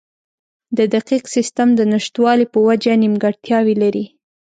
د 0.77 0.79
دقیق 0.93 1.23
سیستم 1.35 1.69
د 1.75 1.81
نشتوالي 1.93 2.45
په 2.53 2.59
وجه 2.67 2.93
نیمګړتیاوې 3.03 3.75
لري. 3.83 4.05